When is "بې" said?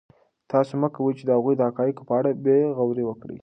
2.45-2.59